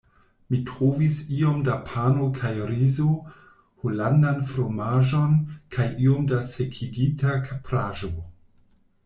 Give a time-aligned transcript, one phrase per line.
[0.51, 3.05] Mi trovis iom da pano kaj rizo,
[3.83, 5.37] holandan fromaĝon,
[5.77, 8.13] kaj iom da sekigita kapraĵo.